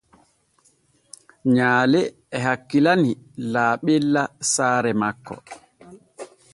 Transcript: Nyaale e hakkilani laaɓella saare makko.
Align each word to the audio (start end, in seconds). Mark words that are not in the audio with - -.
Nyaale 1.55 2.01
e 2.35 2.37
hakkilani 2.45 3.11
laaɓella 3.53 4.23
saare 4.51 4.91
makko. 5.01 5.35